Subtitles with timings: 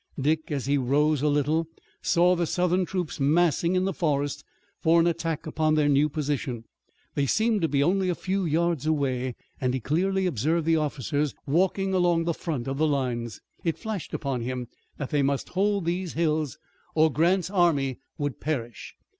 [0.19, 1.67] Dick, as he rose a little,
[2.01, 4.43] saw the Southern troops massing in the forest
[4.79, 6.63] for an attack upon their new position.
[7.13, 11.35] They seemed to be only a few yards away and he clearly observed the officers
[11.45, 13.41] walking along the front of the lines.
[13.63, 16.57] It flashed upon him that they must hold these hills
[16.95, 18.95] or Grant's army would perish.